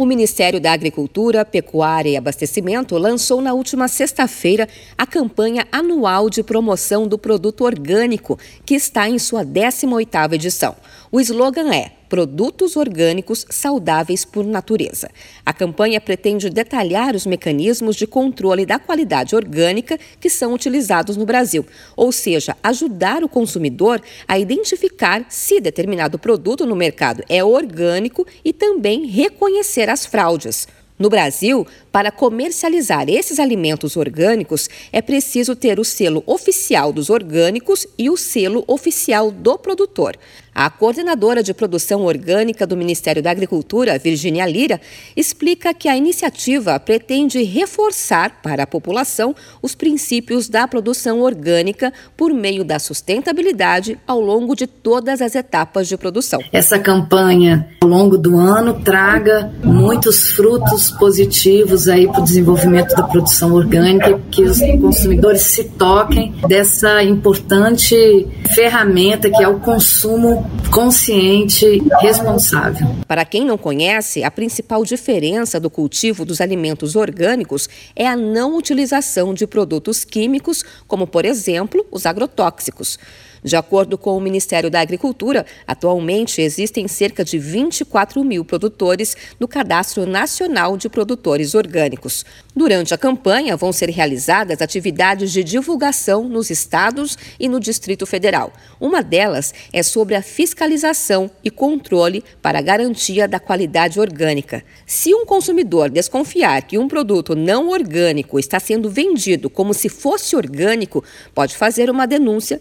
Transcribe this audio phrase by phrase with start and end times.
[0.00, 6.42] O Ministério da Agricultura, Pecuária e Abastecimento lançou na última sexta-feira a campanha anual de
[6.42, 10.74] promoção do produto orgânico, que está em sua 18ª edição.
[11.12, 15.08] O slogan é Produtos Orgânicos Saudáveis por Natureza.
[15.46, 21.24] A campanha pretende detalhar os mecanismos de controle da qualidade orgânica que são utilizados no
[21.24, 21.64] Brasil,
[21.96, 28.52] ou seja, ajudar o consumidor a identificar se determinado produto no mercado é orgânico e
[28.52, 30.66] também reconhecer as fraudes.
[30.98, 37.86] No Brasil, para comercializar esses alimentos orgânicos, é preciso ter o selo oficial dos orgânicos
[37.98, 40.16] e o selo oficial do produtor.
[40.54, 44.80] A coordenadora de produção orgânica do Ministério da Agricultura, Virginia Lira,
[45.16, 52.32] explica que a iniciativa pretende reforçar para a população os princípios da produção orgânica por
[52.34, 56.40] meio da sustentabilidade ao longo de todas as etapas de produção.
[56.52, 63.02] Essa campanha, ao longo do ano, traga muitos frutos positivos aí para o desenvolvimento da
[63.02, 71.82] produção orgânica, que os consumidores se toquem dessa importante ferramenta que é o consumo consciente,
[72.00, 72.86] responsável.
[73.06, 78.56] Para quem não conhece, a principal diferença do cultivo dos alimentos orgânicos é a não
[78.56, 82.98] utilização de produtos químicos, como, por exemplo, os agrotóxicos.
[83.42, 89.48] De acordo com o Ministério da Agricultura, atualmente existem cerca de 24 mil produtores no
[89.48, 92.24] Cadastro Nacional de Produtores Orgânicos.
[92.54, 98.52] Durante a campanha, vão ser realizadas atividades de divulgação nos estados e no Distrito Federal.
[98.80, 104.62] Uma delas é sobre a fiscalização e controle para a garantia da qualidade orgânica.
[104.86, 110.36] Se um consumidor desconfiar que um produto não orgânico está sendo vendido como se fosse
[110.36, 112.60] orgânico, pode fazer uma denúncia